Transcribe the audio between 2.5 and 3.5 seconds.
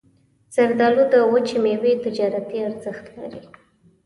ارزښت لري.